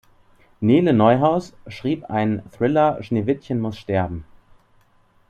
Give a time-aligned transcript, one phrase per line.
[0.61, 4.25] Nele Neuhaus schrieb einen Thriller "Schneewittchen muss sterben".